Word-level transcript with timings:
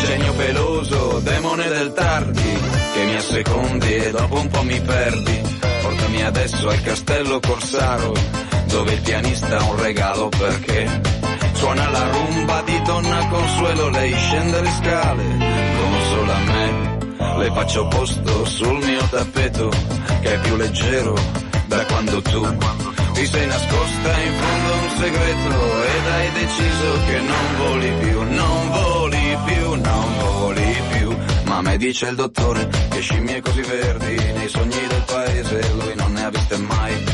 Genio 0.00 0.32
peloso, 0.34 1.20
demone 1.20 1.68
del 1.68 1.92
tardi, 1.92 2.58
che 2.94 3.04
mi 3.04 3.14
assecondi 3.16 3.94
e 3.94 4.10
dopo 4.10 4.38
un 4.38 4.48
po' 4.48 4.62
mi 4.62 4.80
perdi. 4.80 5.40
Portami 5.82 6.24
adesso 6.24 6.68
al 6.68 6.82
castello 6.82 7.40
Corsaro, 7.40 8.12
dove 8.66 8.92
il 8.92 9.00
pianista 9.00 9.58
ha 9.58 9.64
un 9.64 9.80
regalo 9.80 10.28
perché 10.28 11.00
suona 11.52 11.88
la 11.90 12.10
rumba 12.10 12.62
di 12.62 12.82
donna 12.82 13.26
Consuelo, 13.28 13.88
lei 13.88 14.12
scende 14.14 14.60
le 14.60 14.70
scale 14.70 15.24
come 15.80 16.04
solo 16.10 16.32
a 16.32 16.38
me. 16.38 16.96
Le 17.38 17.50
faccio 17.52 17.86
posto 17.88 18.44
sul 18.44 18.84
mio 18.84 19.02
tappeto, 19.10 19.70
che 20.20 20.34
è 20.34 20.38
più 20.40 20.56
leggero 20.56 21.14
da 21.66 21.84
quando 21.84 22.20
tu 22.22 22.44
ti 23.18 23.26
sei 23.26 23.46
nascosta 23.46 24.20
in 24.20 24.32
fondo 24.32 24.72
un 24.74 24.90
segreto 24.96 25.84
ed 25.84 26.06
hai 26.06 26.30
deciso 26.30 27.04
che 27.06 27.18
non 27.18 27.56
voli 27.56 27.92
più, 27.98 28.22
non 28.22 28.70
voli 28.70 29.38
più, 29.44 29.74
non 29.74 30.18
voli 30.18 30.76
più. 30.92 31.16
Ma 31.46 31.60
me 31.60 31.76
dice 31.78 32.06
il 32.06 32.14
dottore 32.14 32.68
che 32.90 33.00
scimmie 33.00 33.40
così 33.40 33.62
verdi 33.62 34.14
nei 34.34 34.48
sogni 34.48 34.86
del 34.86 35.02
paese 35.04 35.72
lui 35.72 35.94
non 35.96 36.12
ne 36.12 36.24
ha 36.24 36.30
viste 36.30 36.56
mai. 36.58 37.04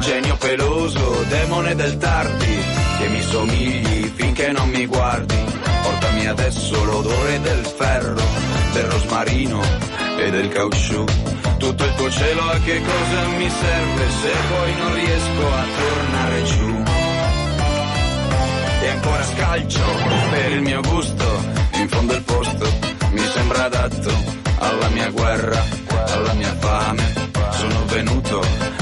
Genio 0.00 0.36
peloso, 0.36 1.24
demone 1.28 1.76
del 1.76 1.96
tardi, 1.96 2.56
che 2.98 3.08
mi 3.08 3.22
somigli 3.22 4.12
finché 4.16 4.50
non 4.50 4.68
mi 4.68 4.84
guardi. 4.86 5.36
Portami 5.82 6.26
adesso 6.26 6.84
l'odore 6.84 7.40
del 7.40 7.64
ferro, 7.66 8.22
del 8.72 8.84
rosmarino 8.86 9.60
e 10.18 10.30
del 10.30 10.48
caucciù. 10.48 11.04
Tutto 11.62 11.84
il 11.84 11.94
tuo 11.94 12.10
cielo 12.10 12.42
a 12.42 12.58
che 12.58 12.80
cosa 12.80 13.28
mi 13.38 13.48
serve 13.48 14.10
se 14.20 14.30
poi 14.50 14.74
non 14.78 14.94
riesco 14.94 15.46
a 15.46 15.64
tornare 15.78 16.42
giù? 16.42 16.82
E 18.82 18.88
ancora 18.88 19.22
scalcio 19.22 19.80
per 20.30 20.52
il 20.54 20.60
mio 20.60 20.80
gusto, 20.80 21.24
in 21.74 21.88
fondo 21.88 22.14
il 22.14 22.22
posto 22.22 22.68
mi 23.12 23.24
sembra 23.32 23.66
adatto 23.66 24.10
alla 24.58 24.88
mia 24.88 25.08
guerra, 25.10 25.64
alla 26.08 26.32
mia 26.32 26.52
fame. 26.58 27.30
Sono 27.52 27.84
venuto 27.86 28.40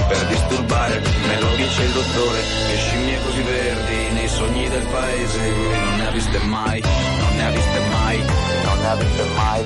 per 0.08 0.26
disturbare, 0.28 1.02
me 1.26 1.38
lo 1.38 1.54
dice 1.56 1.82
il 1.82 1.92
dottore, 1.92 2.40
che 2.66 2.76
scimmie 2.76 3.18
così 3.22 3.42
verdi 3.42 4.14
nei 4.14 4.28
sogni 4.28 4.68
del 4.70 4.86
paese 4.86 5.50
non 5.50 5.96
ne 5.98 6.06
ha 6.06 6.10
viste 6.12 6.38
mai, 6.38 6.80
non 6.80 7.36
ne 7.36 7.46
ha 7.46 7.50
viste 7.50 7.80
mai, 7.90 8.18
non 8.64 8.78
ne 8.78 8.88
ha 8.88 8.94
viste 8.94 9.24
mai, 9.36 9.64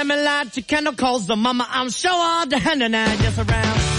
let 0.00 0.06
me 0.06 0.24
light 0.24 0.56
your 0.56 0.64
candle, 0.64 0.94
cause 0.94 1.26
the 1.26 1.36
mama, 1.36 1.66
I'm 1.68 1.90
sure 1.90 2.10
all 2.10 2.46
the 2.46 2.58
hand 2.58 2.82
and 2.82 2.96
I 2.96 3.16
just 3.16 3.38
around. 3.38 3.89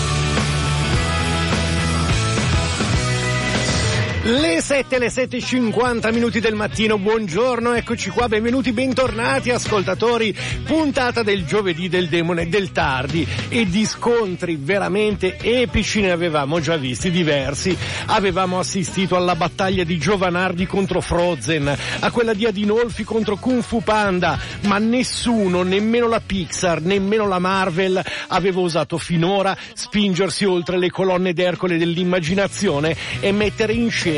Le 4.24 4.62
7, 4.62 5.00
le 5.00 5.08
7.50 5.08 6.14
minuti 6.14 6.40
del 6.40 6.54
mattino, 6.54 7.00
buongiorno, 7.00 7.74
eccoci 7.74 8.12
qua, 8.12 8.28
benvenuti, 8.28 8.72
bentornati 8.72 9.50
ascoltatori, 9.50 10.38
puntata 10.64 11.24
del 11.24 11.44
giovedì 11.44 11.90
del 11.90 12.08
demone 12.08 12.48
del 12.48 12.72
tardi. 12.72 13.28
E 13.50 13.66
di 13.66 13.84
scontri 13.84 14.60
veramente 14.62 15.40
epici 15.40 16.02
ne 16.02 16.12
avevamo 16.12 16.60
già 16.60 16.78
visti 16.78 17.10
diversi. 17.10 17.76
Avevamo 18.06 18.60
assistito 18.60 19.16
alla 19.16 19.36
battaglia 19.36 19.84
di 19.84 19.98
Giovanardi 19.98 20.68
contro 20.68 21.02
Frozen, 21.02 21.76
a 22.02 22.12
quella 22.12 22.36
di 22.36 22.46
Adinolfi 22.46 23.04
contro 23.04 23.38
Kung 23.38 23.64
Fu 23.64 23.82
Panda, 23.82 24.38
ma 24.66 24.78
nessuno, 24.78 25.64
nemmeno 25.64 26.08
la 26.08 26.22
Pixar, 26.24 26.80
nemmeno 26.84 27.28
la 27.28 27.40
Marvel 27.40 28.00
aveva 28.28 28.60
osato 28.60 29.00
finora 29.00 29.58
spingersi 29.74 30.46
oltre 30.46 30.78
le 30.78 30.92
colonne 30.92 31.34
d'Ercole 31.34 31.80
dell'immaginazione 31.80 32.96
e 33.20 33.32
mettere 33.32 33.74
in 33.74 33.90
scena 33.90 34.10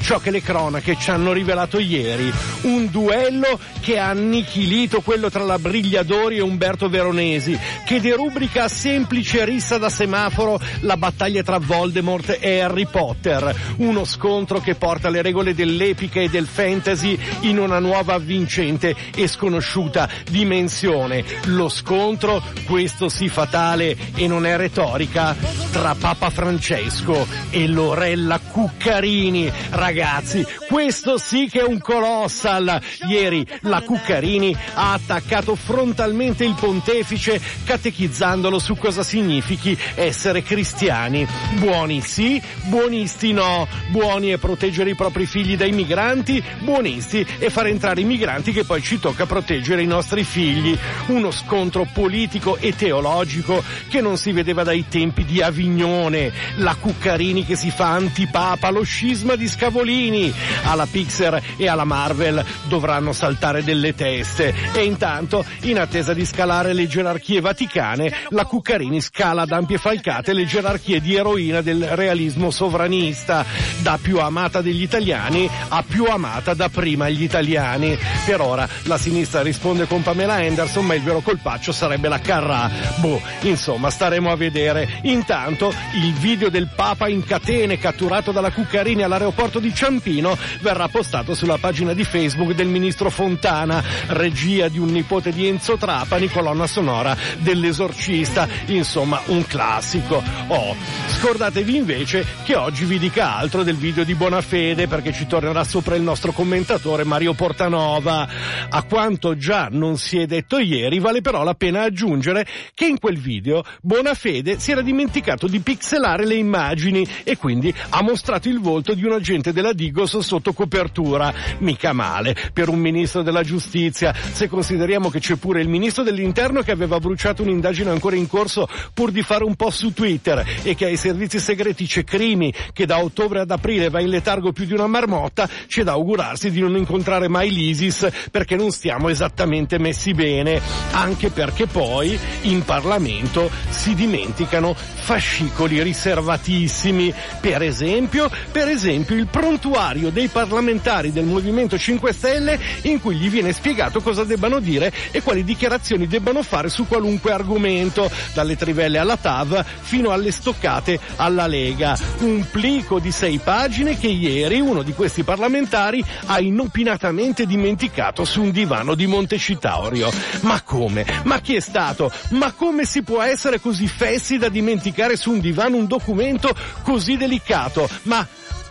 ciò 0.00 0.18
che 0.18 0.30
le 0.30 0.42
cronache 0.42 0.96
ci 0.98 1.10
hanno 1.10 1.32
rivelato 1.32 1.78
ieri. 1.78 2.32
Un 2.62 2.90
duello 2.90 3.58
che 3.80 3.98
ha 3.98 4.08
annichilito 4.08 5.00
quello 5.00 5.30
tra 5.30 5.42
la 5.44 5.58
Brigliadori 5.58 6.36
e 6.36 6.42
Umberto 6.42 6.88
Veronesi, 6.88 7.58
che 7.84 8.00
derubrica 8.00 8.64
a 8.64 8.68
semplice 8.68 9.44
rissa 9.44 9.78
da 9.78 9.88
semaforo 9.88 10.60
la 10.80 10.96
battaglia 10.96 11.42
tra 11.42 11.58
Voldemort 11.58 12.38
e 12.40 12.60
Harry 12.60 12.86
Potter. 12.86 13.54
Uno 13.78 14.04
scontro 14.04 14.60
che 14.60 14.74
porta 14.74 15.08
le 15.08 15.22
regole 15.22 15.54
dell'epica 15.54 16.20
e 16.20 16.28
del 16.28 16.46
fantasy 16.46 17.18
in 17.40 17.58
una 17.58 17.78
nuova 17.78 18.14
avvincente 18.14 18.94
e 19.14 19.26
sconosciuta 19.26 20.08
dimensione. 20.30 21.24
Lo 21.46 21.68
scontro, 21.68 22.42
questo 22.66 23.08
sì 23.08 23.28
fatale 23.28 23.96
e 24.14 24.26
non 24.26 24.46
è 24.46 24.56
retorica, 24.56 25.34
tra 25.72 25.94
Papa 25.98 26.30
Francesco 26.30 27.26
e 27.50 27.66
Lorella 27.66 28.38
Cuccarini. 28.38 29.41
Ragazzi, 29.70 30.44
questo 30.68 31.18
sì 31.18 31.48
che 31.50 31.60
è 31.60 31.64
un 31.64 31.80
colossal. 31.80 32.80
Ieri 33.08 33.46
la 33.62 33.80
Cuccarini 33.82 34.56
ha 34.74 34.92
attaccato 34.92 35.54
frontalmente 35.54 36.44
il 36.44 36.54
pontefice 36.58 37.40
catechizzandolo 37.64 38.58
su 38.58 38.76
cosa 38.76 39.02
significhi 39.02 39.76
essere 39.94 40.42
cristiani. 40.42 41.26
Buoni 41.54 42.00
sì, 42.00 42.40
buonisti 42.64 43.32
no. 43.32 43.66
Buoni 43.88 44.28
è 44.28 44.38
proteggere 44.38 44.90
i 44.90 44.94
propri 44.94 45.26
figli 45.26 45.56
dai 45.56 45.72
migranti, 45.72 46.42
buonisti 46.60 47.26
è 47.38 47.48
far 47.48 47.66
entrare 47.66 48.00
i 48.00 48.04
migranti 48.04 48.52
che 48.52 48.64
poi 48.64 48.82
ci 48.82 48.98
tocca 48.98 49.26
proteggere 49.26 49.82
i 49.82 49.86
nostri 49.86 50.24
figli. 50.24 50.76
Uno 51.06 51.30
scontro 51.30 51.86
politico 51.92 52.56
e 52.56 52.74
teologico 52.74 53.62
che 53.88 54.00
non 54.00 54.16
si 54.16 54.32
vedeva 54.32 54.62
dai 54.62 54.86
tempi 54.88 55.24
di 55.24 55.42
Avignone. 55.42 56.32
La 56.56 56.76
Cuccarini 56.78 57.44
che 57.44 57.56
si 57.56 57.70
fa 57.70 57.92
antipapa, 57.92 58.70
lo 58.70 58.82
scisma 58.82 59.31
di 59.36 59.48
Scavolini. 59.48 60.32
Alla 60.64 60.86
Pixar 60.86 61.40
e 61.56 61.68
alla 61.68 61.84
Marvel 61.84 62.44
dovranno 62.68 63.12
saltare 63.12 63.64
delle 63.64 63.94
teste. 63.94 64.54
E 64.72 64.84
intanto, 64.84 65.44
in 65.62 65.78
attesa 65.78 66.14
di 66.14 66.24
scalare 66.24 66.72
le 66.72 66.86
gerarchie 66.86 67.40
vaticane, 67.40 68.12
la 68.30 68.44
Cuccarini 68.44 69.00
scala 69.00 69.42
ad 69.42 69.52
ampie 69.52 69.78
falcate 69.78 70.32
le 70.32 70.44
gerarchie 70.44 71.00
di 71.00 71.14
eroina 71.14 71.60
del 71.60 71.86
realismo 71.92 72.50
sovranista, 72.50 73.44
da 73.78 73.98
più 74.00 74.18
amata 74.18 74.60
degli 74.60 74.82
italiani 74.82 75.48
a 75.68 75.82
più 75.86 76.04
amata 76.04 76.54
da 76.54 76.68
prima 76.68 77.08
gli 77.08 77.22
italiani. 77.22 77.98
Per 78.24 78.40
ora 78.40 78.68
la 78.84 78.98
sinistra 78.98 79.42
risponde 79.42 79.86
con 79.86 80.02
Pamela 80.02 80.34
Anderson, 80.34 80.86
ma 80.86 80.94
il 80.94 81.02
vero 81.02 81.20
colpaccio 81.20 81.72
sarebbe 81.72 82.08
la 82.08 82.20
Carrà. 82.20 82.70
Boh, 82.96 83.20
insomma, 83.42 83.90
staremo 83.90 84.30
a 84.30 84.36
vedere. 84.36 85.00
Intanto, 85.02 85.72
il 85.94 86.12
video 86.14 86.48
del 86.48 86.68
Papa 86.74 87.08
in 87.08 87.24
catene 87.24 87.78
catturato 87.78 88.32
dalla 88.32 88.50
Cuccarini 88.50 89.02
alla 89.02 89.16
dell'aeroporto 89.22 89.60
di 89.60 89.72
Ciampino 89.72 90.36
verrà 90.60 90.88
postato 90.88 91.34
sulla 91.34 91.58
pagina 91.58 91.92
di 91.92 92.02
Facebook 92.04 92.52
del 92.52 92.66
ministro 92.66 93.08
Fontana, 93.08 93.82
regia 94.08 94.68
di 94.68 94.78
un 94.78 94.88
nipote 94.88 95.30
di 95.30 95.46
Enzo 95.46 95.76
Trapani, 95.76 96.28
colonna 96.28 96.66
sonora 96.66 97.16
dell'esorcista, 97.38 98.48
insomma 98.66 99.20
un 99.26 99.46
classico. 99.46 100.22
Oh, 100.48 100.74
scordatevi 101.06 101.76
invece 101.76 102.26
che 102.44 102.56
oggi 102.56 102.84
vi 102.84 102.98
dica 102.98 103.36
altro 103.36 103.62
del 103.62 103.76
video 103.76 104.02
di 104.02 104.14
Bonafede 104.14 104.88
perché 104.88 105.12
ci 105.12 105.26
tornerà 105.26 105.62
sopra 105.62 105.94
il 105.94 106.02
nostro 106.02 106.32
commentatore 106.32 107.04
Mario 107.04 107.34
Portanova. 107.34 108.28
A 108.68 108.82
quanto 108.82 109.36
già 109.36 109.68
non 109.70 109.98
si 109.98 110.18
è 110.18 110.26
detto 110.26 110.58
ieri, 110.58 110.98
vale 110.98 111.20
però 111.20 111.44
la 111.44 111.54
pena 111.54 111.82
aggiungere 111.82 112.46
che 112.74 112.86
in 112.86 112.98
quel 112.98 113.18
video 113.18 113.62
Bonafede 113.80 114.58
si 114.58 114.72
era 114.72 114.82
dimenticato 114.82 115.46
di 115.46 115.60
pixelare 115.60 116.26
le 116.26 116.34
immagini 116.34 117.06
e 117.22 117.36
quindi 117.36 117.72
ha 117.90 118.02
mostrato 118.02 118.48
il 118.48 118.60
volto 118.60 118.94
di 118.94 119.04
un 119.12 119.18
agente 119.18 119.52
della 119.52 119.72
Digos 119.72 120.18
sotto 120.18 120.52
copertura. 120.52 121.32
Mica 121.58 121.92
male. 121.92 122.34
Per 122.52 122.68
un 122.68 122.78
ministro 122.78 123.22
della 123.22 123.42
giustizia, 123.42 124.14
se 124.14 124.48
consideriamo 124.48 125.10
che 125.10 125.20
c'è 125.20 125.36
pure 125.36 125.60
il 125.60 125.68
ministro 125.68 126.02
dell'interno 126.02 126.62
che 126.62 126.70
aveva 126.70 126.98
bruciato 126.98 127.42
un'indagine 127.42 127.90
ancora 127.90 128.16
in 128.16 128.26
corso 128.26 128.68
pur 128.94 129.10
di 129.10 129.22
fare 129.22 129.44
un 129.44 129.54
po' 129.54 129.70
su 129.70 129.92
Twitter 129.92 130.44
e 130.62 130.74
che 130.74 130.86
ai 130.86 130.96
servizi 130.96 131.38
segreti 131.38 131.86
c'è 131.86 132.04
Crimi 132.04 132.52
che 132.72 132.86
da 132.86 133.02
ottobre 133.02 133.40
ad 133.40 133.50
aprile 133.50 133.90
va 133.90 134.00
in 134.00 134.08
letargo 134.08 134.52
più 134.52 134.64
di 134.64 134.72
una 134.72 134.86
marmotta, 134.86 135.48
c'è 135.66 135.82
da 135.82 135.92
augurarsi 135.92 136.50
di 136.50 136.60
non 136.60 136.76
incontrare 136.76 137.28
mai 137.28 137.50
l'ISIS 137.50 138.08
perché 138.30 138.56
non 138.56 138.70
stiamo 138.70 139.08
esattamente 139.08 139.78
messi 139.78 140.12
bene, 140.12 140.60
anche 140.92 141.30
perché 141.30 141.66
poi 141.66 142.18
in 142.42 142.64
Parlamento 142.64 143.50
si 143.68 143.94
dimenticano 143.94 144.74
fascicoli 144.74 145.82
riservatissimi, 145.82 147.12
per 147.40 147.62
esempio, 147.62 148.30
per 148.50 148.68
esempio 148.68 149.01
il 149.10 149.26
prontuario 149.26 150.10
dei 150.10 150.28
parlamentari 150.28 151.12
del 151.12 151.24
Movimento 151.24 151.78
5 151.78 152.12
Stelle 152.12 152.58
in 152.82 153.00
cui 153.00 153.16
gli 153.16 153.28
viene 153.28 153.52
spiegato 153.52 154.00
cosa 154.00 154.24
debbano 154.24 154.60
dire 154.60 154.92
e 155.10 155.22
quali 155.22 155.44
dichiarazioni 155.44 156.06
debbano 156.06 156.42
fare 156.42 156.68
su 156.68 156.86
qualunque 156.86 157.32
argomento, 157.32 158.10
dalle 158.34 158.56
trivelle 158.56 158.98
alla 158.98 159.16
TAV 159.16 159.64
fino 159.80 160.10
alle 160.10 160.30
stoccate 160.30 160.98
alla 161.16 161.46
Lega. 161.46 161.98
Un 162.18 162.46
plico 162.50 162.98
di 162.98 163.10
sei 163.10 163.38
pagine 163.38 163.98
che 163.98 164.08
ieri 164.08 164.60
uno 164.60 164.82
di 164.82 164.92
questi 164.92 165.22
parlamentari 165.22 166.04
ha 166.26 166.40
inopinatamente 166.40 167.46
dimenticato 167.46 168.24
su 168.24 168.42
un 168.42 168.50
divano 168.50 168.94
di 168.94 169.06
Montecitorio. 169.06 170.10
Ma 170.40 170.60
come? 170.62 171.04
Ma 171.24 171.40
chi 171.40 171.54
è 171.54 171.60
stato? 171.60 172.10
Ma 172.30 172.52
come 172.52 172.84
si 172.84 173.02
può 173.02 173.22
essere 173.22 173.60
così 173.60 173.86
fessi 173.86 174.38
da 174.38 174.48
dimenticare 174.48 175.16
su 175.16 175.30
un 175.30 175.40
divano 175.40 175.76
un 175.76 175.86
documento 175.86 176.54
così 176.82 177.16
delicato? 177.16 177.88
Ma 178.04 178.26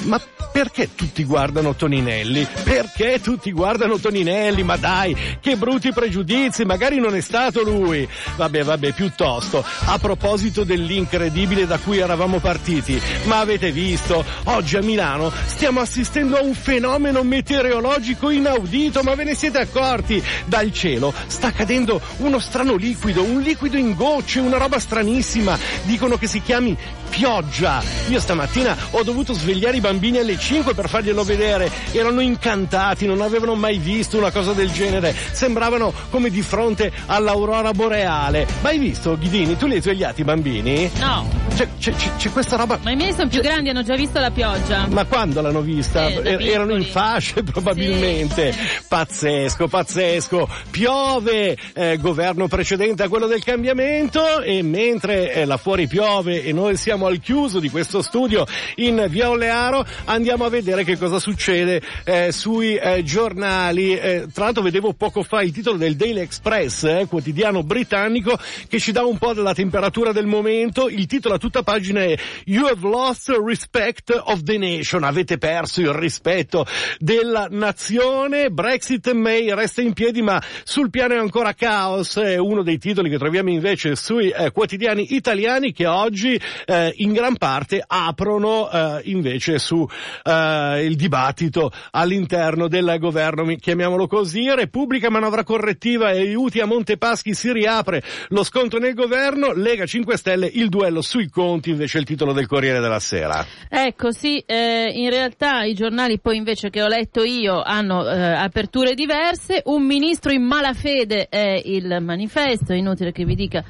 ma 0.06 0.18
perché 0.51 0.94
tutti 0.95 1.24
guardano 1.24 1.75
Toninelli? 1.75 2.48
Perché 2.63 3.19
tutti 3.21 3.51
guardano 3.51 3.98
Toninelli? 3.98 4.63
Ma 4.63 4.77
dai, 4.77 5.15
che 5.39 5.56
brutti 5.56 5.92
pregiudizi, 5.92 6.65
magari 6.65 7.00
non 7.00 7.15
è 7.15 7.21
stato 7.21 7.63
lui. 7.63 8.07
Vabbè, 8.36 8.63
vabbè, 8.63 8.94
piuttosto, 8.94 9.63
a 9.86 9.98
proposito 9.98 10.63
dell'incredibile 10.63 11.65
da 11.65 11.77
cui 11.77 12.00
eravamo 12.00 12.39
partiti, 12.39 13.00
ma 13.24 13.39
avete 13.39 13.71
visto, 13.71 14.24
oggi 14.45 14.75
a 14.75 14.81
Milano 14.81 15.31
stiamo 15.45 15.80
assistendo 15.80 16.38
a 16.38 16.42
un 16.42 16.53
fenomeno 16.53 17.24
meteorologico 17.24 18.30
inaudito, 18.30 19.03
ma 19.03 19.15
ve 19.15 19.24
ne 19.24 19.36
siete 19.36 19.59
accorti? 19.59 20.21
Dal 20.45 20.71
cielo 20.74 21.13
sta 21.27 21.51
cadendo 21.51 22.01
uno 22.18 22.39
strano 22.39 22.75
liquido, 22.75 23.24
un 23.24 23.42
liquido 23.42 23.77
in 23.77 23.95
gocce, 23.95 24.39
una 24.39 24.57
roba 24.57 24.80
stranissima. 24.80 25.57
Dicono 25.83 26.18
che 26.18 26.27
si 26.27 26.42
chiami 26.42 26.77
pioggia. 27.09 27.83
Io 28.07 28.19
stamattina 28.19 28.75
ho 28.92 29.03
dovuto 29.03 29.33
svegliare 29.33 29.77
i 29.77 29.81
bambini 29.81 30.18
alle 30.18 30.38
5 30.42 30.74
per 30.74 30.90
farglielo 30.90 31.24
vedere. 31.24 31.72
Erano 31.92 32.20
incantati, 32.20 33.06
non 33.06 33.22
avevano 33.22 33.56
mai 33.56 33.78
visto 33.78 34.18
una 34.18 34.32
cosa 34.32 34.54
del 34.54 34.72
genere. 34.72 35.16
Sembravano 35.32 35.94
come 36.10 36.30
di 36.30 36.42
fronte 36.42 36.92
all'aurora 37.06 37.72
boreale. 37.72 38.48
Ma 38.62 38.70
hai 38.70 38.80
visto, 38.80 39.18
Ghidini? 39.18 39.56
Tu 39.56 39.68
li 39.68 39.76
hai 39.76 39.82
svegliati 39.82 40.22
i 40.22 40.24
bambini? 40.26 40.90
No. 40.98 41.50
C'è, 41.62 41.94
c'è, 41.94 42.16
c'è, 42.16 42.31
questa 42.31 42.56
roba. 42.56 42.80
Ma 42.81 42.90
i 42.90 42.96
miei 42.96 43.13
sono 43.13 43.28
più 43.28 43.40
grandi, 43.40 43.69
hanno 43.69 43.84
già 43.84 43.96
visto 43.96 44.19
la 44.19 44.31
pioggia. 44.31 44.88
Ma 44.88 45.06
quando 45.06 45.42
l'hanno 45.42 45.62
vista? 45.62 46.08
Eh, 46.08 46.22
Er- 46.24 46.42
Erano 46.42 46.75
in 46.75 46.84
fasce 46.84 47.44
probabilmente. 47.46 48.52
Pazzesco, 48.88 49.68
pazzesco. 49.68 50.50
Piove, 50.72 51.56
eh, 51.74 51.98
governo 51.98 52.48
precedente 52.48 53.04
a 53.04 53.10
quello 53.10 53.28
del 53.28 53.44
cambiamento 53.44 54.42
e 54.42 54.63
mentre 54.63 55.34
eh, 55.34 55.46
là 55.46 55.58
fuori 55.58 55.86
piove 55.86 56.44
e 56.44 56.52
noi 56.52 56.78
siamo 56.78 57.06
al 57.06 57.19
chiuso 57.19 57.60
di 57.60 57.69
questo 57.69 58.02
studio 58.02 58.44
in 58.78 59.06
via 59.08 59.30
Olearo 59.30 59.86
andiamo 60.06 60.46
a 60.46 60.50
vedere 60.50 60.84
che 60.84 60.98
cosa 60.98 61.19
succede 61.19 61.80
eh, 62.06 62.31
sui 62.31 62.75
eh, 62.75 63.04
giornali. 63.04 64.00
Tra 64.34 64.46
l'altro 64.46 64.63
vedevo 64.63 64.94
poco 64.94 65.22
fa 65.22 65.44
il 65.44 65.52
titolo 65.52 65.78
del 65.78 65.96
Daily 65.96 66.22
Express, 66.22 67.06
quotidiano 67.06 67.62
britannico, 67.62 68.36
che 68.68 68.80
ci 68.80 68.92
dà 68.92 69.04
un 69.04 69.19
po' 69.19 69.34
della 69.34 69.54
temperatura 69.54 70.12
del 70.12 70.25
momento. 70.25 70.90
Il 70.90 71.06
titolo 71.06 71.36
a 71.36 71.38
tutta 71.51 71.63
pagina 71.63 72.01
è 72.01 72.18
You 72.45 72.65
have 72.68 72.88
lost 72.88 73.30
respect 73.30 74.09
of 74.09 74.44
the 74.44 74.57
nation. 74.57 75.03
Avete 75.03 75.38
perso 75.38 75.81
il 75.81 75.92
rispetto 75.92 76.65
della 76.98 77.48
nazione. 77.51 78.50
Brexit 78.50 79.07
e 79.07 79.13
May 79.13 79.53
resta 79.53 79.81
in 79.81 79.92
piedi, 79.92 80.21
ma 80.21 80.42
sul 80.63 80.89
piano 80.89 81.15
è 81.15 81.18
ancora 81.18 81.53
caos. 81.53 82.15
È 82.15 82.38
uno 82.38 82.63
dei 82.63 82.77
titoli 82.77 83.09
che 83.09 83.18
troviamo 83.18 83.50
invece 83.50 83.98
sui 83.98 84.30
eh, 84.30 84.51
quotidiani 84.51 85.13
italiani 85.13 85.74
che 85.74 85.88
oggi 85.88 86.39
eh, 86.65 86.94
in 86.98 87.12
gran 87.12 87.36
parte 87.36 87.83
aprono 87.86 88.71
eh, 88.71 89.01
invece 89.06 89.59
su 89.59 89.86
eh, 90.24 90.86
il 90.86 90.95
dibattito 90.95 91.69
all'interno 91.92 92.69
del 92.69 92.95
governo, 92.98 93.44
mi- 93.44 93.57
chiamiamolo 93.57 94.07
così. 94.07 94.50
Repubblica 94.50 95.09
manovra 95.09 95.44
correttiva 95.44 96.12
e 96.12 96.19
aiuti 96.19 96.62
a 96.62 96.65
Montepaschi 96.65 97.33
si 97.33 97.51
riapre 97.51 98.01
lo 98.30 98.44
scontro 98.44 98.80
nel 98.80 98.94
governo. 98.94 99.51
Lega 99.51 99.86
5 99.86 100.15
Stelle 100.15 100.50
il 100.51 100.69
duello 100.69 101.01
sui 101.01 101.30
conti 101.31 101.72
invece 101.72 101.98
il 101.98 102.06
titolo 102.06 102.33
del 102.33 102.45
Corriere 102.45 102.80
della 102.80 103.00
Sera. 103.00 103.44
Ecco, 103.68 104.12
sì, 104.12 104.38
eh, 104.45 104.92
in 104.94 105.10
realtà 105.10 105.63
i 105.63 105.74
giornali 105.74 106.19
poi 106.19 106.38
invece 106.38 106.69
che 106.69 106.83
ho 106.83 106.88
letto 106.88 107.24
io 107.24 107.62
hanno 107.62 108.07
eh, 108.07 108.22
aperture 108.22 108.94
diverse. 108.94 109.63
Un 109.66 109.83
ministro 109.83 110.31
in 110.31 110.44
malafede 110.44 111.28
è 111.28 111.60
il 111.66 111.98
manifesto, 112.01 112.74
è 112.74 112.75
inutile 112.75 113.12
che 113.12 113.25
vi 113.25 113.36
dica 113.36 113.63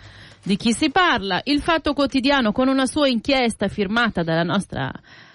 di 0.43 0.57
chi 0.57 0.73
si 0.73 0.89
parla. 0.89 1.39
Il 1.45 1.61
Fatto 1.61 1.93
Quotidiano 1.93 2.51
con 2.51 2.67
una 2.67 2.85
sua 2.85 3.07
inchiesta 3.07 3.67
firmata 3.67 4.23
dalla 4.23 4.43
nostra 4.43 4.91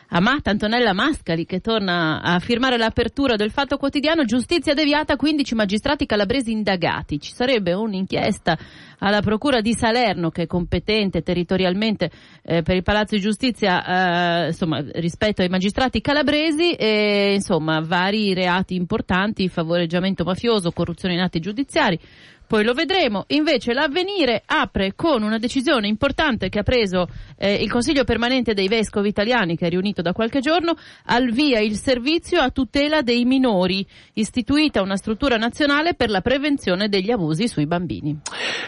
amata 0.09 0.51
Antonella 0.51 0.93
Mascali 0.93 1.45
che 1.45 1.61
torna 1.61 2.21
a 2.23 2.39
firmare 2.39 2.77
l'apertura 2.77 3.37
del 3.37 3.51
Fatto 3.51 3.77
Quotidiano, 3.77 4.25
giustizia 4.25 4.75
deviata, 4.75 5.17
15 5.17 5.55
magistrati 5.55 6.07
calabresi 6.07 6.53
indagati. 6.53 7.21
Ci 7.21 7.33
sarebbe 7.33 7.73
un'inchiesta 7.73 8.57
alla 8.99 9.21
Procura 9.21 9.61
di 9.61 9.75
Salerno 9.75 10.31
che 10.31 10.43
è 10.43 10.47
competente 10.47 11.23
territorialmente 11.23 12.11
eh, 12.43 12.63
per 12.63 12.77
il 12.77 12.83
Palazzo 12.83 13.15
di 13.15 13.21
Giustizia 13.21 14.45
eh, 14.45 14.47
insomma, 14.49 14.83
rispetto 14.95 15.43
ai 15.43 15.49
magistrati 15.49 16.01
calabresi 16.01 16.73
e 16.73 17.35
insomma 17.35 17.81
vari 17.81 18.33
reati 18.35 18.75
importanti, 18.75 19.49
favoreggiamento 19.49 20.25
mafioso, 20.25 20.71
corruzione 20.71 21.15
in 21.15 21.21
atti 21.21 21.41
giudiziari. 21.41 21.99
Poi 22.47 22.65
lo 22.65 22.75
vedremo. 22.75 23.25
Invece 23.29 23.73
l'avvenire 23.73 24.43
apre 24.47 24.95
con 24.95 25.23
una 25.23 25.39
decisione 25.39 25.89
importante 25.89 26.49
che 26.49 26.61
ha 26.61 26.63
preso 26.63 27.09
eh, 27.37 27.55
il 27.55 27.71
Consiglio 27.71 28.05
permanente 28.05 28.55
dei 28.55 28.69
vescovi 28.69 29.09
italiani, 29.09 29.57
che 29.57 29.67
è 29.67 29.71
riunito 29.71 30.03
da 30.03 30.13
qualche 30.13 30.41
giorno, 30.41 30.77
al 31.07 31.31
via 31.31 31.61
il 31.61 31.77
servizio 31.77 32.41
a 32.41 32.51
tutela 32.51 33.03
dei 33.03 33.25
minori, 33.25 33.87
istituita 34.15 34.83
una 34.83 34.97
struttura 34.97 35.37
nazionale 35.37 35.95
per 35.95 36.11
la 36.11 36.21
prevenzione 36.21 36.89
degli 36.89 37.11
abusi 37.11 37.49
sui 37.49 37.67
bambini. 37.67 38.21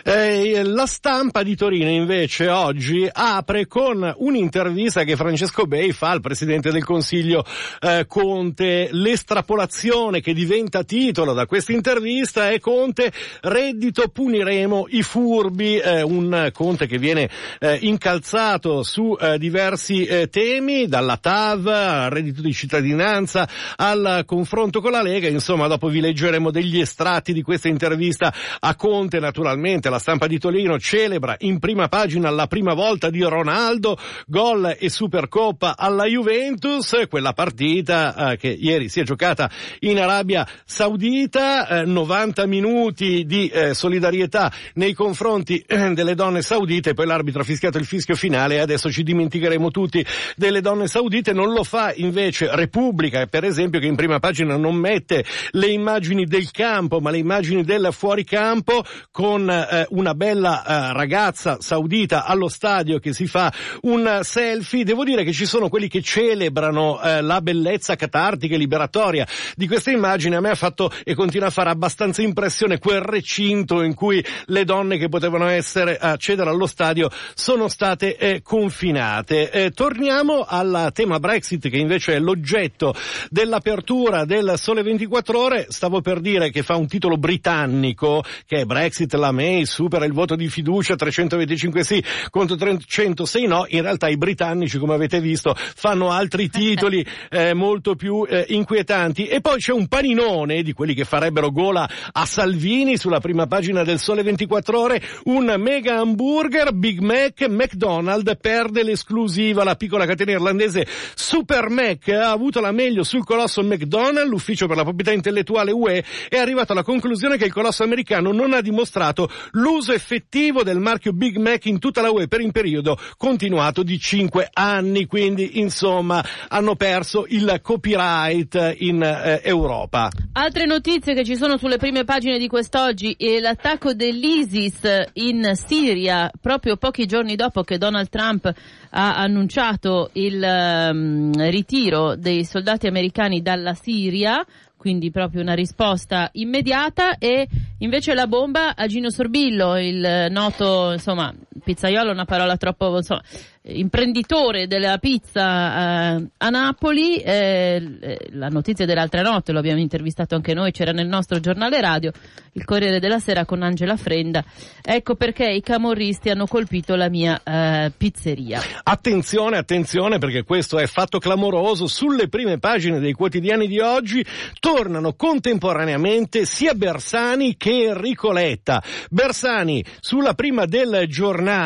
Eh, 0.04 0.62
la 0.64 0.86
stampa 0.86 1.42
di 1.42 1.56
Torino 1.56 1.90
invece 1.90 2.48
oggi 2.48 3.08
apre 3.10 3.66
con 3.66 4.14
un'intervista 4.18 5.04
che 5.04 5.16
Francesco 5.16 5.66
Bei 5.66 5.92
fa 5.92 6.10
al 6.10 6.20
Presidente 6.20 6.70
del 6.70 6.84
Consiglio 6.84 7.44
eh, 7.80 8.06
Conte. 8.06 8.88
L'estrapolazione 8.90 10.20
che 10.20 10.32
diventa 10.32 10.82
titolo 10.84 11.32
da 11.32 11.46
questa 11.46 11.72
intervista 11.72 12.50
è 12.50 12.58
Conte, 12.58 13.12
reddito 13.42 14.08
puniremo 14.08 14.86
i 14.90 15.02
furbi, 15.02 15.78
eh, 15.78 16.02
un 16.02 16.50
Conte 16.52 16.86
che 16.86 16.98
viene 16.98 17.28
eh, 17.58 17.78
incalzato 17.82 18.82
su 18.82 19.16
eh, 19.20 19.38
diversi 19.38 20.04
eh, 20.04 20.28
temi, 20.28 20.86
dalla 20.86 21.16
TAV 21.16 21.66
al 21.66 22.10
reddito 22.10 22.42
di 22.42 22.52
cittadinanza 22.52 23.48
al 23.76 24.22
confronto 24.26 24.80
con 24.80 24.92
la 24.92 25.02
Lega, 25.02 25.28
insomma 25.28 25.66
dopo 25.66 25.88
vi 25.88 26.00
leggeremo 26.00 26.50
degli 26.50 26.80
estratti 26.80 27.32
di 27.32 27.42
questa 27.42 27.68
intervista 27.68 28.32
a 28.58 28.74
Conte 28.74 29.18
naturalmente 29.18 29.77
la 29.82 30.00
stampa 30.00 30.26
di 30.26 30.38
Torino 30.38 30.78
celebra 30.78 31.36
in 31.40 31.60
prima 31.60 31.86
pagina 31.86 32.30
la 32.30 32.48
prima 32.48 32.74
volta 32.74 33.10
di 33.10 33.22
Ronaldo, 33.22 33.96
gol 34.26 34.76
e 34.78 34.90
Supercoppa 34.90 35.76
alla 35.76 36.06
Juventus, 36.06 37.04
quella 37.08 37.32
partita 37.32 38.32
eh, 38.32 38.36
che 38.36 38.48
ieri 38.48 38.88
si 38.88 38.98
è 39.00 39.04
giocata 39.04 39.48
in 39.80 40.00
Arabia 40.00 40.46
Saudita, 40.64 41.68
eh, 41.68 41.84
90 41.84 42.46
minuti 42.46 43.24
di 43.24 43.48
eh, 43.48 43.74
solidarietà 43.74 44.52
nei 44.74 44.94
confronti 44.94 45.62
eh, 45.66 45.92
delle 45.94 46.14
donne 46.14 46.42
saudite, 46.42 46.94
poi 46.94 47.06
l'arbitro 47.06 47.42
ha 47.42 47.44
fischiato 47.44 47.78
il 47.78 47.86
fischio 47.86 48.16
finale 48.16 48.56
e 48.56 48.58
adesso 48.58 48.90
ci 48.90 49.02
dimenticheremo 49.04 49.70
tutti 49.70 50.04
delle 50.36 50.60
donne 50.60 50.88
saudite, 50.88 51.32
non 51.32 51.52
lo 51.52 51.62
fa 51.62 51.92
invece 51.94 52.48
Repubblica, 52.54 53.26
per 53.26 53.44
esempio, 53.44 53.78
che 53.78 53.86
in 53.86 53.96
prima 53.96 54.18
pagina 54.18 54.56
non 54.56 54.74
mette 54.74 55.24
le 55.50 55.68
immagini 55.68 56.24
del 56.24 56.50
campo, 56.50 57.00
ma 57.00 57.10
le 57.10 57.18
immagini 57.18 57.62
del 57.62 57.88
fuoricampo 57.90 58.84
con 59.10 59.57
eh, 59.66 59.86
una 59.90 60.14
bella 60.14 60.64
eh, 60.64 60.92
ragazza 60.92 61.58
saudita 61.60 62.24
allo 62.24 62.48
stadio 62.48 62.98
che 62.98 63.12
si 63.12 63.26
fa 63.26 63.52
un 63.82 64.20
selfie. 64.22 64.84
Devo 64.84 65.04
dire 65.04 65.24
che 65.24 65.32
ci 65.32 65.46
sono 65.46 65.68
quelli 65.68 65.88
che 65.88 66.02
celebrano 66.02 67.00
eh, 67.00 67.22
la 67.22 67.40
bellezza 67.40 67.96
catartica 67.96 68.54
e 68.54 68.58
liberatoria 68.58 69.26
di 69.56 69.66
questa 69.66 69.90
immagine. 69.90 70.36
A 70.36 70.40
me 70.40 70.50
ha 70.50 70.54
fatto 70.54 70.92
e 71.04 71.14
continua 71.14 71.48
a 71.48 71.50
fare 71.50 71.70
abbastanza 71.70 72.22
impressione 72.22 72.78
quel 72.78 73.00
recinto 73.00 73.82
in 73.82 73.94
cui 73.94 74.24
le 74.46 74.64
donne 74.64 74.98
che 74.98 75.08
potevano 75.08 75.46
essere 75.46 75.96
accedere 75.96 76.50
allo 76.50 76.66
stadio 76.66 77.10
sono 77.34 77.68
state 77.68 78.16
eh, 78.16 78.42
confinate. 78.42 79.50
Eh, 79.50 79.70
torniamo 79.70 80.44
al 80.46 80.90
tema 80.92 81.18
Brexit 81.18 81.68
che 81.68 81.76
invece 81.76 82.14
è 82.14 82.18
l'oggetto 82.18 82.94
dell'apertura 83.30 84.24
del 84.24 84.54
Sole 84.56 84.82
24 84.82 85.38
Ore. 85.38 85.66
Stavo 85.68 86.00
per 86.00 86.20
dire 86.20 86.50
che 86.50 86.62
fa 86.62 86.76
un 86.76 86.86
titolo 86.86 87.16
britannico 87.16 88.22
che 88.46 88.60
è 88.60 88.64
Brexit, 88.64 89.12
la 89.14 89.32
May 89.48 89.64
supera 89.64 90.04
il 90.04 90.12
voto 90.12 90.36
di 90.36 90.48
fiducia 90.48 90.94
325 90.94 91.82
sì 91.82 92.04
contro 92.30 92.56
306 92.56 93.46
no. 93.46 93.64
In 93.68 93.80
realtà 93.82 94.08
i 94.08 94.18
britannici, 94.18 94.78
come 94.78 94.92
avete 94.94 95.20
visto, 95.20 95.54
fanno 95.56 96.10
altri 96.10 96.50
titoli 96.50 97.04
eh, 97.30 97.54
molto 97.54 97.94
più 97.94 98.26
eh, 98.28 98.44
inquietanti. 98.48 99.26
E 99.26 99.40
poi 99.40 99.58
c'è 99.58 99.72
un 99.72 99.88
paninone 99.88 100.62
di 100.62 100.72
quelli 100.72 100.92
che 100.94 101.04
farebbero 101.04 101.50
gola 101.50 101.88
a 102.12 102.26
Salvini 102.26 102.98
sulla 102.98 103.20
prima 103.20 103.46
pagina 103.46 103.82
del 103.84 103.98
Sole 103.98 104.22
24 104.22 104.78
Ore, 104.78 105.02
un 105.24 105.54
mega 105.58 105.98
hamburger 105.98 106.74
Big 106.74 107.00
Mac 107.00 107.46
McDonald's 107.48 108.36
perde 108.38 108.82
l'esclusiva. 108.82 109.64
La 109.64 109.76
piccola 109.76 110.04
catena 110.04 110.32
irlandese 110.32 110.86
Super 111.14 111.70
Mac 111.70 112.08
ha 112.08 112.30
avuto 112.30 112.60
la 112.60 112.72
meglio 112.72 113.02
sul 113.02 113.24
colosso 113.24 113.62
McDonald's, 113.62 114.28
l'ufficio 114.28 114.66
per 114.66 114.76
la 114.76 114.82
proprietà 114.82 115.12
intellettuale 115.12 115.72
UE 115.72 116.04
è 116.28 116.36
arrivato 116.36 116.72
alla 116.72 116.82
conclusione 116.82 117.38
che 117.38 117.46
il 117.46 117.52
colosso 117.52 117.82
americano 117.82 118.32
non 118.32 118.52
ha 118.52 118.60
dimostrato 118.60 119.30
l'uso 119.52 119.92
effettivo 119.92 120.62
del 120.62 120.78
marchio 120.78 121.12
Big 121.12 121.36
Mac 121.36 121.66
in 121.66 121.78
tutta 121.78 122.00
la 122.00 122.10
UE 122.10 122.28
per 122.28 122.40
un 122.40 122.50
periodo 122.50 122.98
continuato 123.16 123.82
di 123.82 123.98
5 123.98 124.50
anni, 124.52 125.06
quindi 125.06 125.58
insomma 125.58 126.24
hanno 126.48 126.74
perso 126.76 127.26
il 127.28 127.60
copyright 127.62 128.76
in 128.78 129.02
eh, 129.02 129.40
Europa. 129.44 130.10
Altre 130.32 130.66
notizie 130.66 131.14
che 131.14 131.24
ci 131.24 131.36
sono 131.36 131.56
sulle 131.56 131.76
prime 131.78 132.04
pagine 132.04 132.38
di 132.38 132.48
quest'oggi 132.48 133.14
è 133.18 133.40
l'attacco 133.40 133.94
dell'ISIS 133.94 135.10
in 135.14 135.52
Siria 135.54 136.30
proprio 136.40 136.76
pochi 136.76 137.06
giorni 137.06 137.36
dopo 137.36 137.62
che 137.62 137.78
Donald 137.78 138.08
Trump 138.08 138.52
ha 138.90 139.16
annunciato 139.16 140.10
il 140.14 140.42
um, 140.42 141.32
ritiro 141.50 142.16
dei 142.16 142.44
soldati 142.44 142.86
americani 142.86 143.42
dalla 143.42 143.74
Siria 143.74 144.44
quindi 144.78 145.10
proprio 145.10 145.42
una 145.42 145.54
risposta 145.54 146.30
immediata 146.32 147.18
e 147.18 147.46
invece 147.78 148.14
la 148.14 148.26
bomba 148.26 148.74
a 148.74 148.86
Gino 148.86 149.10
Sorbillo, 149.10 149.76
il 149.76 150.28
noto, 150.30 150.92
insomma, 150.92 151.34
pizzaiolo 151.68 152.08
è 152.08 152.12
una 152.12 152.24
parola 152.24 152.56
troppo, 152.56 152.96
insomma, 152.96 153.20
imprenditore 153.64 154.66
della 154.66 154.96
pizza 154.96 156.16
eh, 156.16 156.26
a 156.38 156.48
Napoli, 156.48 157.16
eh, 157.16 158.28
la 158.30 158.48
notizia 158.48 158.86
dell'altra 158.86 159.20
notte, 159.20 159.52
lo 159.52 159.58
abbiamo 159.58 159.80
intervistato 159.80 160.34
anche 160.34 160.54
noi, 160.54 160.70
c'era 160.72 160.92
nel 160.92 161.06
nostro 161.06 161.40
giornale 161.40 161.78
radio, 161.82 162.10
il 162.52 162.64
Corriere 162.64 163.00
della 163.00 163.18
Sera 163.18 163.44
con 163.44 163.62
Angela 163.62 163.96
Frenda. 163.96 164.42
Ecco 164.82 165.14
perché 165.14 165.44
i 165.44 165.60
camorristi 165.60 166.30
hanno 166.30 166.46
colpito 166.46 166.94
la 166.94 167.10
mia 167.10 167.40
eh, 167.44 167.92
pizzeria. 167.94 168.62
Attenzione, 168.82 169.58
attenzione 169.58 170.18
perché 170.18 170.44
questo 170.44 170.78
è 170.78 170.86
fatto 170.86 171.18
clamoroso. 171.18 171.86
Sulle 171.86 172.28
prime 172.28 172.58
pagine 172.58 172.98
dei 172.98 173.12
quotidiani 173.12 173.66
di 173.66 173.80
oggi 173.80 174.24
tornano 174.58 175.12
contemporaneamente 175.12 176.46
sia 176.46 176.72
Bersani 176.72 177.56
che 177.58 177.88
Enrico 177.88 178.32
Letta. 178.32 178.82
Bersani 179.10 179.84
sulla 180.00 180.32
prima 180.32 180.64
del 180.64 181.04
giornale, 181.06 181.57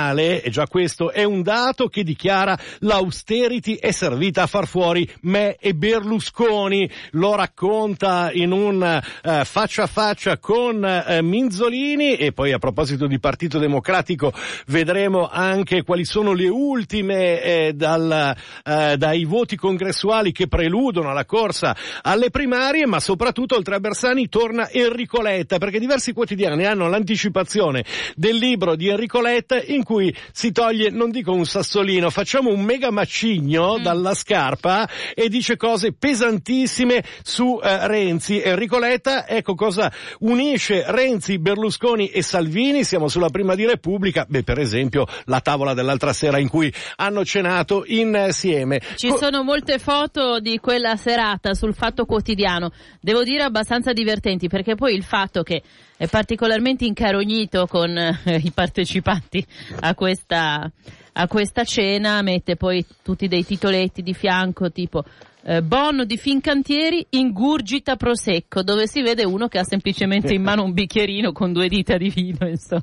e 0.42 0.50
già 0.50 0.66
questo 0.66 1.10
è 1.10 1.24
un 1.24 1.42
dato, 1.42 1.88
che 1.88 2.02
dichiara 2.02 2.58
l'austerity 2.80 3.74
è 3.74 3.90
servita 3.90 4.42
a 4.42 4.46
far 4.46 4.66
fuori 4.66 5.08
me 5.22 5.56
e 5.56 5.74
Berlusconi. 5.74 6.90
Lo 7.12 7.34
racconta 7.34 8.30
in 8.32 8.52
un 8.52 8.82
eh, 8.82 9.44
faccia 9.44 9.84
a 9.84 9.86
faccia 9.86 10.38
con 10.38 10.84
eh, 10.84 11.20
Minzolini 11.22 12.16
e 12.16 12.32
poi 12.32 12.52
a 12.52 12.58
proposito 12.58 13.06
di 13.06 13.18
Partito 13.18 13.58
Democratico 13.58 14.32
vedremo 14.66 15.28
anche 15.28 15.82
quali 15.82 16.04
sono 16.04 16.32
le 16.32 16.48
ultime 16.48 17.42
eh, 17.42 17.72
dal, 17.74 18.34
eh, 18.64 18.96
dai 18.96 19.24
voti 19.24 19.56
congressuali 19.56 20.32
che 20.32 20.48
preludono 20.48 21.12
la 21.12 21.24
corsa 21.24 21.76
alle 22.02 22.30
primarie, 22.30 22.86
ma 22.86 23.00
soprattutto 23.00 23.56
oltre 23.56 23.74
a 23.74 23.80
Bersani 23.80 24.28
torna 24.28 24.70
Enrico 24.70 25.20
Letta 25.20 25.58
perché 25.58 25.78
diversi 25.78 26.12
quotidiani 26.12 26.64
hanno 26.64 26.88
l'anticipazione 26.88 27.84
del 28.14 28.36
libro 28.36 28.76
di 28.76 28.88
Enrico 28.88 29.20
Letta 29.20 29.60
in 29.62 29.81
cui 29.82 30.14
si 30.32 30.52
toglie, 30.52 30.90
non 30.90 31.10
dico 31.10 31.32
un 31.32 31.44
sassolino, 31.44 32.10
facciamo 32.10 32.50
un 32.50 32.62
mega 32.62 32.90
macigno 32.90 33.78
mm. 33.78 33.82
dalla 33.82 34.14
scarpa 34.14 34.88
e 35.14 35.28
dice 35.28 35.56
cose 35.56 35.92
pesantissime 35.92 37.04
su 37.22 37.60
eh, 37.62 37.86
Renzi. 37.86 38.40
Enrico 38.42 38.78
Letta, 38.78 39.26
ecco 39.26 39.54
cosa 39.54 39.92
unisce 40.20 40.84
Renzi, 40.86 41.38
Berlusconi 41.38 42.08
e 42.08 42.22
Salvini, 42.22 42.84
siamo 42.84 43.08
sulla 43.08 43.28
prima 43.28 43.54
di 43.54 43.66
Repubblica, 43.66 44.26
beh 44.28 44.42
per 44.42 44.58
esempio 44.58 45.06
la 45.24 45.40
tavola 45.40 45.74
dell'altra 45.74 46.12
sera 46.12 46.38
in 46.38 46.48
cui 46.48 46.72
hanno 46.96 47.24
cenato 47.24 47.84
insieme. 47.86 48.80
Ci 48.96 49.08
Co- 49.08 49.16
sono 49.16 49.42
molte 49.42 49.78
foto 49.78 50.40
di 50.40 50.58
quella 50.58 50.96
serata 50.96 51.54
sul 51.54 51.74
Fatto 51.74 52.04
Quotidiano, 52.04 52.72
devo 53.00 53.22
dire 53.22 53.42
abbastanza 53.42 53.92
divertenti 53.92 54.48
perché 54.48 54.74
poi 54.74 54.94
il 54.94 55.04
fatto 55.04 55.42
che 55.42 55.62
è 56.02 56.08
particolarmente 56.08 56.84
incarognito 56.84 57.68
con 57.68 57.96
eh, 57.96 58.18
i 58.42 58.50
partecipanti 58.50 59.46
a 59.82 59.94
questa, 59.94 60.68
a 61.12 61.28
questa 61.28 61.62
cena, 61.62 62.20
mette 62.22 62.56
poi 62.56 62.84
tutti 63.04 63.28
dei 63.28 63.44
titoletti 63.46 64.02
di 64.02 64.12
fianco 64.12 64.72
tipo 64.72 65.04
eh, 65.44 65.62
Bono 65.62 66.04
di 66.04 66.16
Fincantieri 66.16 67.04
ingurgita 67.10 67.96
prosecco, 67.96 68.62
dove 68.62 68.86
si 68.86 69.02
vede 69.02 69.24
uno 69.24 69.48
che 69.48 69.58
ha 69.58 69.64
semplicemente 69.64 70.32
in 70.32 70.42
mano 70.42 70.62
un 70.62 70.72
bicchierino 70.72 71.32
con 71.32 71.52
due 71.52 71.68
dita 71.68 71.96
di 71.96 72.10
vino, 72.10 72.46
insomma. 72.46 72.82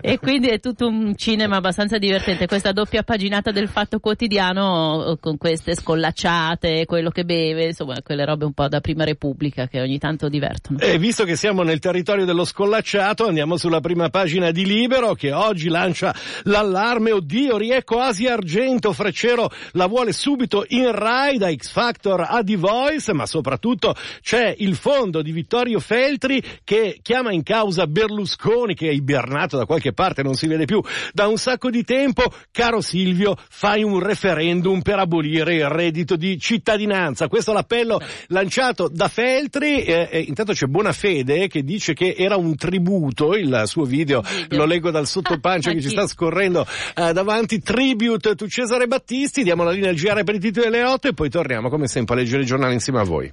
E 0.00 0.18
quindi 0.18 0.48
è 0.48 0.60
tutto 0.60 0.86
un 0.86 1.16
cinema 1.16 1.56
abbastanza 1.56 1.98
divertente, 1.98 2.46
questa 2.46 2.72
doppia 2.72 3.02
paginata 3.02 3.50
del 3.50 3.68
fatto 3.68 3.98
quotidiano 3.98 5.12
eh, 5.12 5.18
con 5.18 5.36
queste 5.36 5.74
scollacciate, 5.74 6.84
quello 6.84 7.10
che 7.10 7.24
beve, 7.24 7.66
insomma, 7.66 8.00
quelle 8.02 8.24
robe 8.24 8.44
un 8.44 8.52
po' 8.52 8.68
da 8.68 8.80
prima 8.80 9.04
repubblica 9.04 9.66
che 9.66 9.80
ogni 9.80 9.98
tanto 9.98 10.28
divertono. 10.28 10.78
E 10.78 10.98
visto 10.98 11.24
che 11.24 11.34
siamo 11.34 11.62
nel 11.62 11.80
territorio 11.80 12.24
dello 12.24 12.44
scollacciato, 12.44 13.26
andiamo 13.26 13.56
sulla 13.56 13.80
prima 13.80 14.10
pagina 14.10 14.52
di 14.52 14.64
Libero 14.64 15.14
che 15.14 15.32
oggi 15.32 15.68
lancia 15.68 16.14
l'allarme, 16.44 17.10
oddio, 17.10 17.56
riecco 17.56 17.98
Asia 17.98 18.34
Argento, 18.34 18.92
Freccero 18.92 19.50
la 19.72 19.86
vuole 19.86 20.12
subito 20.12 20.64
in 20.68 20.92
Rai 20.92 21.38
da 21.38 21.52
X 21.52 21.70
Factor 21.70 21.95
Factor 21.96 22.26
a 22.28 22.42
The 22.44 22.56
Voice, 22.56 23.12
ma 23.14 23.24
soprattutto 23.24 23.94
c'è 24.20 24.54
il 24.58 24.76
fondo 24.76 25.22
di 25.22 25.32
Vittorio 25.32 25.80
Feltri 25.80 26.42
che 26.62 26.98
chiama 27.00 27.32
in 27.32 27.42
causa 27.42 27.86
Berlusconi 27.86 28.74
che 28.74 28.88
è 28.88 28.92
ibernato 28.92 29.56
da 29.56 29.64
qualche 29.64 29.94
parte, 29.94 30.22
non 30.22 30.34
si 30.34 30.46
vede 30.46 30.66
più 30.66 30.82
da 31.12 31.26
un 31.26 31.38
sacco 31.38 31.70
di 31.70 31.84
tempo. 31.84 32.24
Caro 32.50 32.82
Silvio, 32.82 33.34
fai 33.48 33.82
un 33.82 33.98
referendum 34.00 34.82
per 34.82 34.98
abolire 34.98 35.54
il 35.54 35.68
reddito 35.68 36.16
di 36.16 36.38
cittadinanza. 36.38 37.28
Questo 37.28 37.52
è 37.52 37.54
l'appello 37.54 37.98
lanciato 38.28 38.88
da 38.92 39.08
Feltri. 39.08 39.82
Eh, 39.82 40.08
eh, 40.10 40.18
intanto 40.20 40.52
c'è 40.52 40.66
Buona 40.66 40.92
Fede 40.92 41.48
che 41.48 41.62
dice 41.62 41.94
che 41.94 42.14
era 42.16 42.36
un 42.36 42.56
tributo, 42.56 43.34
il 43.34 43.62
suo 43.64 43.84
video, 43.84 44.22
lo 44.50 44.66
leggo 44.66 44.90
dal 44.90 45.06
sottopancio 45.06 45.70
che 45.72 45.80
ci 45.80 45.88
sta 45.88 46.06
scorrendo 46.06 46.66
eh, 46.94 47.12
davanti, 47.12 47.62
tribute 47.62 48.34
to 48.34 48.46
Cesare 48.46 48.86
Battisti. 48.86 49.42
Diamo 49.42 49.64
la 49.64 49.70
linea 49.70 49.90
al 49.90 49.96
GR 49.96 50.22
per 50.24 50.34
i 50.34 50.40
titoli 50.40 50.68
delle 50.68 50.84
8 50.84 51.08
e 51.08 51.14
poi 51.14 51.30
torniamo 51.30 51.70
come 51.70 51.85
sempre 51.88 52.14
a 52.14 52.18
leggere 52.18 52.42
il 52.42 52.46
giornale 52.46 52.72
insieme 52.72 53.00
a 53.00 53.04
voi. 53.04 53.32